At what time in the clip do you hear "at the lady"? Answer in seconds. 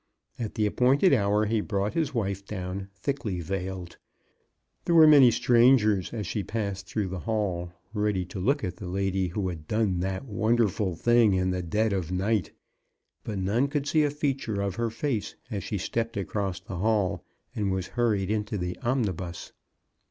8.63-9.27